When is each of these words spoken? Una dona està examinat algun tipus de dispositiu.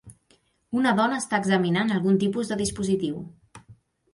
Una 0.79 0.93
dona 0.99 1.19
està 1.23 1.39
examinat 1.43 1.93
algun 1.99 2.17
tipus 2.25 2.51
de 2.53 2.59
dispositiu. 2.63 3.21